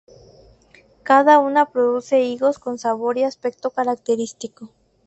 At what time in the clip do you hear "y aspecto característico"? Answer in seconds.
3.19-4.71